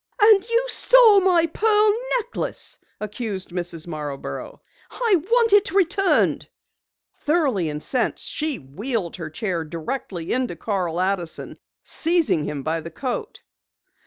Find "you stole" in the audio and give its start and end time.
0.49-1.21